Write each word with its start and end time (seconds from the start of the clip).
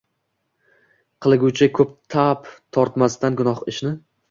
Qilguvchi 1.25 1.69
koʼp 1.81 1.93
tap 2.15 2.51
tortmasdan 2.79 3.41
gunoh 3.45 3.65
ishni 3.77 3.97